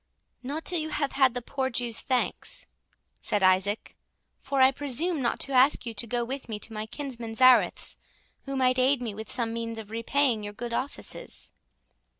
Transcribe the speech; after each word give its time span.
"Not 0.41 0.65
till 0.65 0.79
you 0.79 0.89
have 0.89 1.11
had 1.11 1.35
the 1.35 1.43
poor 1.43 1.69
Jew's 1.69 1.99
thanks," 1.99 2.65
said 3.19 3.43
Isaac; 3.43 3.95
"for 4.39 4.59
I 4.59 4.71
presume 4.71 5.21
not 5.21 5.39
to 5.41 5.51
ask 5.51 5.85
you 5.85 5.93
to 5.93 6.07
go 6.07 6.23
with 6.25 6.49
me 6.49 6.57
to 6.57 6.73
my 6.73 6.87
kinsman 6.87 7.35
Zareth's, 7.35 7.97
who 8.45 8.55
might 8.55 8.79
aid 8.79 8.99
me 8.99 9.13
with 9.13 9.31
some 9.31 9.53
means 9.53 9.77
of 9.77 9.91
repaying 9.91 10.41
your 10.41 10.53
good 10.53 10.73
offices." 10.73 11.53